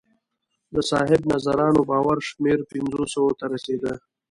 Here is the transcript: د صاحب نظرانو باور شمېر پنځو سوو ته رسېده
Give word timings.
د 0.73 0.75
صاحب 0.89 1.21
نظرانو 1.33 1.81
باور 1.89 2.17
شمېر 2.29 2.59
پنځو 2.71 3.01
سوو 3.13 3.31
ته 3.39 3.45
رسېده 3.53 3.93